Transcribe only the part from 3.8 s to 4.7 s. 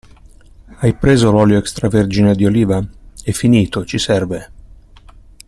ci serve!